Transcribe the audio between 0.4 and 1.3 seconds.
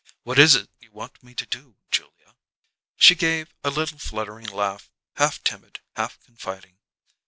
it you want